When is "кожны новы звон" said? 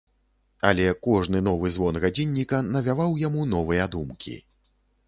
1.07-2.01